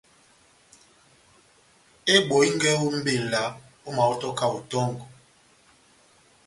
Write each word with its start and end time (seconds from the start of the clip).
Ebɔhingé 2.15 2.69
ó 2.83 2.85
mbéla 2.97 3.41
ómahɔ́to 3.87 4.27
kahote 4.39 4.65
tɔ́ngɔ 4.71 4.97